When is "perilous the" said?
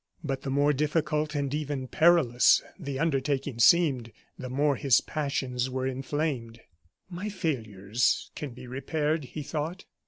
1.87-2.97